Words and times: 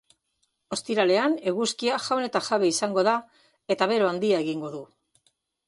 Ostiralean 0.75 1.35
eguzkia 1.51 1.99
jaun 2.07 2.25
eta 2.29 2.43
jabe 2.47 2.71
izango 2.75 3.05
da 3.11 3.15
eta 3.77 3.91
bero 3.95 4.11
handia 4.15 4.43
egingo 4.49 4.75
du. 4.79 4.85